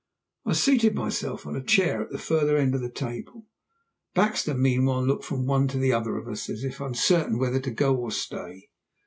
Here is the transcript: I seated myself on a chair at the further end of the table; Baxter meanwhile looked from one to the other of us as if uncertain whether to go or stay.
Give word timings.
I 0.47 0.53
seated 0.53 0.95
myself 0.95 1.45
on 1.45 1.55
a 1.55 1.63
chair 1.63 2.01
at 2.01 2.09
the 2.09 2.17
further 2.17 2.57
end 2.57 2.73
of 2.73 2.81
the 2.81 2.89
table; 2.89 3.45
Baxter 4.15 4.55
meanwhile 4.55 5.05
looked 5.05 5.25
from 5.25 5.45
one 5.45 5.67
to 5.67 5.77
the 5.77 5.93
other 5.93 6.17
of 6.17 6.27
us 6.27 6.49
as 6.49 6.63
if 6.63 6.81
uncertain 6.81 7.37
whether 7.37 7.59
to 7.59 7.69
go 7.69 7.95
or 7.95 8.09
stay. 8.09 8.71